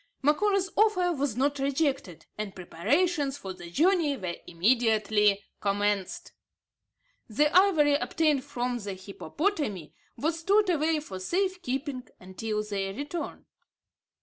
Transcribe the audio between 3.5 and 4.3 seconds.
the journey